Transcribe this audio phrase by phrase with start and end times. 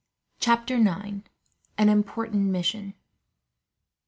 [0.39, 1.25] Chapter 9:
[1.77, 2.95] An Important Mission.